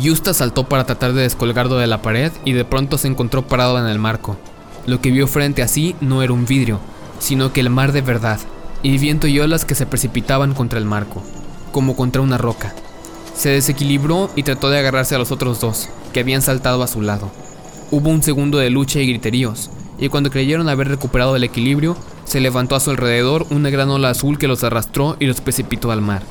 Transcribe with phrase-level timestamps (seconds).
[0.00, 3.78] Justa saltó para tratar de descolgarlo de la pared y de pronto se encontró parado
[3.78, 4.36] en el marco.
[4.86, 6.80] Lo que vio frente a sí no era un vidrio,
[7.18, 8.40] sino que el mar de verdad,
[8.82, 11.22] y viento y olas que se precipitaban contra el marco,
[11.70, 12.74] como contra una roca.
[13.34, 17.00] Se desequilibró y trató de agarrarse a los otros dos, que habían saltado a su
[17.00, 17.30] lado.
[17.90, 22.40] Hubo un segundo de lucha y griteríos, y cuando creyeron haber recuperado el equilibrio, se
[22.40, 26.00] levantó a su alrededor una gran ola azul que los arrastró y los precipitó al
[26.00, 26.22] mar.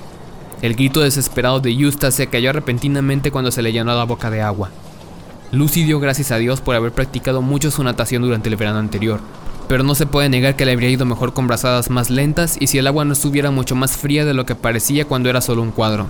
[0.61, 4.43] El grito desesperado de Eustace se cayó repentinamente cuando se le llenó la boca de
[4.43, 4.69] agua.
[5.51, 9.19] Lucy dio gracias a Dios por haber practicado mucho su natación durante el verano anterior,
[9.67, 12.67] pero no se puede negar que le habría ido mejor con brazadas más lentas y
[12.67, 15.63] si el agua no estuviera mucho más fría de lo que parecía cuando era solo
[15.63, 16.05] un cuadro.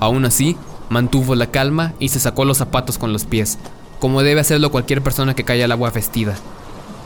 [0.00, 0.56] Aún así,
[0.88, 3.58] mantuvo la calma y se sacó los zapatos con los pies,
[4.00, 6.34] como debe hacerlo cualquier persona que cae al agua vestida.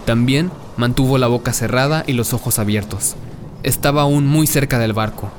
[0.07, 3.15] También mantuvo la boca cerrada y los ojos abiertos.
[3.63, 5.31] Estaba aún muy cerca del barco.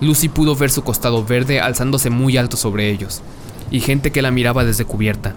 [0.00, 3.22] Lucy pudo ver su costado verde alzándose muy alto sobre ellos,
[3.70, 5.34] y gente que la miraba desde cubierta.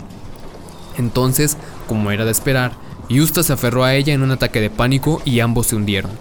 [0.97, 2.73] Entonces, como era de esperar,
[3.09, 6.11] Justa se aferró a ella en un ataque de pánico y ambos se hundieron.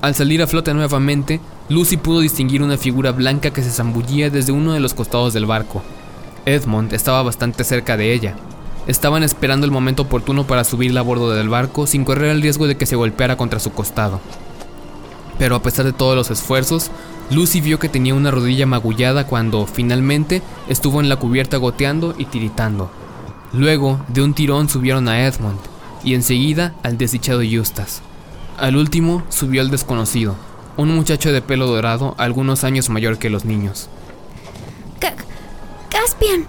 [0.00, 4.52] Al salir a flote nuevamente, Lucy pudo distinguir una figura blanca que se zambullía desde
[4.52, 5.82] uno de los costados del barco.
[6.44, 8.34] Edmond estaba bastante cerca de ella.
[8.86, 12.66] Estaban esperando el momento oportuno para subirla a bordo del barco sin correr el riesgo
[12.66, 14.20] de que se golpeara contra su costado.
[15.38, 16.90] Pero a pesar de todos los esfuerzos,
[17.30, 22.26] Lucy vio que tenía una rodilla magullada cuando, finalmente, estuvo en la cubierta goteando y
[22.26, 22.90] tiritando.
[23.52, 25.58] Luego, de un tirón subieron a Edmond,
[26.04, 28.02] y enseguida al desdichado Eustace.
[28.58, 30.36] Al último subió el desconocido,
[30.76, 33.88] un muchacho de pelo dorado algunos años mayor que los niños.
[35.90, 36.46] Caspian,